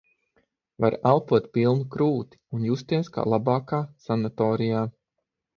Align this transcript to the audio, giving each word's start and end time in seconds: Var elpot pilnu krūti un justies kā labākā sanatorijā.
Var 0.85 0.95
elpot 1.09 1.49
pilnu 1.57 1.85
krūti 1.95 2.39
un 2.59 2.65
justies 2.71 3.13
kā 3.19 3.29
labākā 3.35 3.85
sanatorijā. 4.07 4.83